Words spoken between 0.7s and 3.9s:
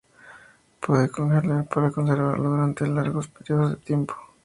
Se puede congelar para conservarlo durante largos periodos de